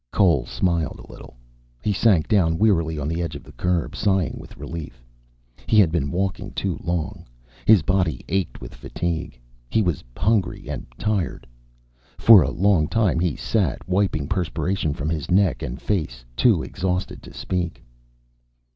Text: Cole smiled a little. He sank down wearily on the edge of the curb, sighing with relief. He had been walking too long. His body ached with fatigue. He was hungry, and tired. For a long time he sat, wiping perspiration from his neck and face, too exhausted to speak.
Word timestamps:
Cole 0.09 0.47
smiled 0.47 0.99
a 0.99 1.11
little. 1.11 1.35
He 1.83 1.93
sank 1.93 2.27
down 2.27 2.57
wearily 2.57 2.97
on 2.97 3.07
the 3.07 3.21
edge 3.21 3.35
of 3.35 3.43
the 3.43 3.51
curb, 3.51 3.95
sighing 3.95 4.35
with 4.39 4.57
relief. 4.57 5.05
He 5.67 5.77
had 5.79 5.91
been 5.91 6.09
walking 6.09 6.53
too 6.53 6.79
long. 6.83 7.23
His 7.67 7.83
body 7.83 8.25
ached 8.27 8.61
with 8.61 8.73
fatigue. 8.73 9.39
He 9.69 9.83
was 9.83 10.03
hungry, 10.17 10.67
and 10.67 10.87
tired. 10.97 11.45
For 12.17 12.41
a 12.41 12.49
long 12.49 12.87
time 12.87 13.19
he 13.19 13.35
sat, 13.35 13.87
wiping 13.87 14.27
perspiration 14.27 14.95
from 14.95 15.07
his 15.11 15.29
neck 15.29 15.61
and 15.61 15.79
face, 15.79 16.25
too 16.35 16.63
exhausted 16.63 17.21
to 17.21 17.31
speak. 17.31 17.83